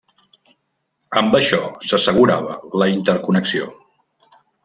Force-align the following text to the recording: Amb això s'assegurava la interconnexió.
Amb 1.21 1.37
això 1.39 1.59
s'assegurava 1.91 2.57
la 2.83 2.89
interconnexió. 2.95 3.71